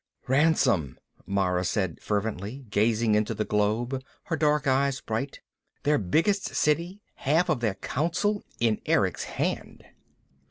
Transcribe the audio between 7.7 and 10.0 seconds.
Council in Erick's hand!"